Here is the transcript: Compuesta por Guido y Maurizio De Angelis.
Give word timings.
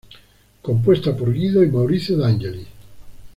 Compuesta 0.63 1.15
por 1.15 1.31
Guido 1.31 1.63
y 1.63 1.67
Maurizio 1.69 2.17
De 2.17 2.25
Angelis. 2.25 2.67